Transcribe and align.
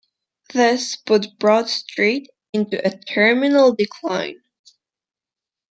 This 0.51 0.95
put 0.95 1.37
Broad 1.37 1.69
Street 1.69 2.27
into 2.53 2.83
a 2.83 2.89
terminal 2.97 3.75
decline. 3.75 4.41